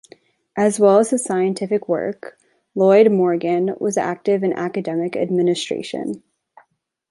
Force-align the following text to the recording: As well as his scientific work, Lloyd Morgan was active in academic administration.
As 0.57 0.79
well 0.79 0.97
as 0.97 1.11
his 1.11 1.23
scientific 1.23 1.87
work, 1.87 2.39
Lloyd 2.73 3.11
Morgan 3.11 3.75
was 3.79 3.97
active 3.97 4.43
in 4.43 4.51
academic 4.51 5.15
administration. 5.15 6.23